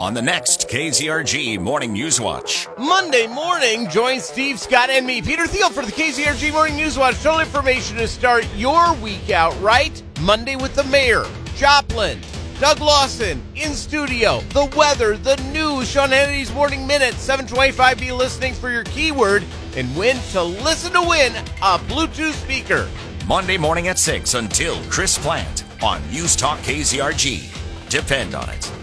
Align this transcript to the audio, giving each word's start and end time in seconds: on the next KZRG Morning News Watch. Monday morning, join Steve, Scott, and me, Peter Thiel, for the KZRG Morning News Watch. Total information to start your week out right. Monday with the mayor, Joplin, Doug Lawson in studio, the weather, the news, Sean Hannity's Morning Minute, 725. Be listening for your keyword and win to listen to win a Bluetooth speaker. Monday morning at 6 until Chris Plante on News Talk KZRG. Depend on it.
on 0.00 0.14
the 0.14 0.22
next 0.22 0.66
KZRG 0.70 1.60
Morning 1.60 1.92
News 1.92 2.18
Watch. 2.18 2.66
Monday 2.78 3.26
morning, 3.26 3.86
join 3.90 4.18
Steve, 4.18 4.58
Scott, 4.58 4.88
and 4.88 5.06
me, 5.06 5.20
Peter 5.20 5.46
Thiel, 5.46 5.68
for 5.68 5.84
the 5.84 5.92
KZRG 5.92 6.52
Morning 6.52 6.74
News 6.74 6.96
Watch. 6.96 7.22
Total 7.22 7.40
information 7.40 7.98
to 7.98 8.08
start 8.08 8.48
your 8.56 8.94
week 8.94 9.28
out 9.28 9.60
right. 9.60 10.02
Monday 10.22 10.56
with 10.56 10.74
the 10.74 10.84
mayor, 10.84 11.24
Joplin, 11.54 12.18
Doug 12.58 12.80
Lawson 12.80 13.42
in 13.54 13.74
studio, 13.74 14.40
the 14.54 14.72
weather, 14.74 15.18
the 15.18 15.36
news, 15.52 15.90
Sean 15.90 16.08
Hannity's 16.08 16.52
Morning 16.54 16.86
Minute, 16.86 17.14
725. 17.14 18.00
Be 18.00 18.10
listening 18.10 18.54
for 18.54 18.70
your 18.70 18.84
keyword 18.84 19.44
and 19.76 19.94
win 19.94 20.16
to 20.32 20.42
listen 20.42 20.94
to 20.94 21.02
win 21.02 21.36
a 21.36 21.78
Bluetooth 21.78 22.32
speaker. 22.32 22.88
Monday 23.28 23.58
morning 23.58 23.88
at 23.88 23.98
6 23.98 24.32
until 24.32 24.82
Chris 24.84 25.18
Plante 25.18 25.62
on 25.82 26.00
News 26.10 26.36
Talk 26.36 26.58
KZRG. 26.60 27.90
Depend 27.90 28.34
on 28.34 28.48
it. 28.48 28.79